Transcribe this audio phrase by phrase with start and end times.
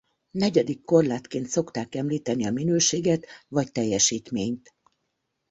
[0.31, 4.73] Negyedik korlátként szokták említeni a minőséget vagy teljesítményt.